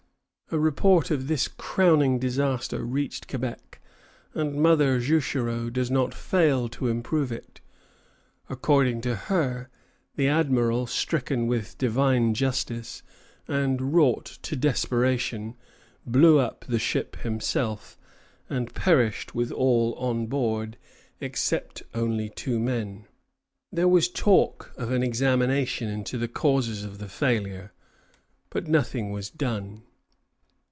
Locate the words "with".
11.47-11.77, 19.33-19.53